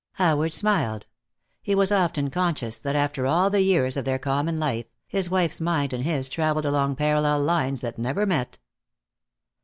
Howard 0.13 0.51
smiled. 0.51 1.05
He 1.61 1.75
was 1.75 1.91
often 1.91 2.31
conscious 2.31 2.79
that 2.79 2.95
after 2.95 3.27
all 3.27 3.51
the 3.51 3.61
years 3.61 3.95
of 3.95 4.03
their 4.03 4.17
common 4.17 4.57
life, 4.57 4.87
his 5.07 5.29
wife's 5.29 5.61
mind 5.61 5.93
and 5.93 6.03
his 6.03 6.27
traveled 6.27 6.65
along 6.65 6.95
parallel 6.95 7.43
lines 7.43 7.81
that 7.81 7.99
never 7.99 8.25
met. 8.25 8.57